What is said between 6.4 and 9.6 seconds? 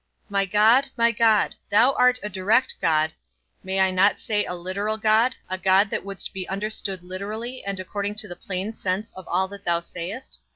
understood literally and according to the plain sense of all